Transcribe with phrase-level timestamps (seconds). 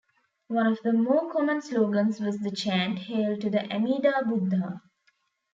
[0.47, 4.81] One of the more common slogans was the chant, Hail to the Amida Buddha!